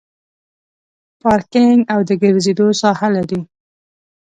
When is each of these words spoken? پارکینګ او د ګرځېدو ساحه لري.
پارکینګ 1.21 1.81
او 1.93 1.99
د 2.07 2.09
ګرځېدو 2.21 2.67
ساحه 2.81 3.07
لري. 3.15 3.39